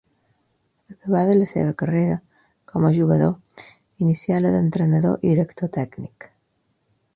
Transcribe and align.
Acabada 0.93 1.35
la 1.41 1.49
seva 1.51 1.75
carrera 1.81 2.15
com 2.71 2.87
a 2.89 2.91
jugador 2.97 3.63
inicià 4.07 4.41
la 4.41 4.55
d'entrenador 4.57 5.21
i 5.21 5.25
director 5.37 5.75
tècnic. 5.81 6.31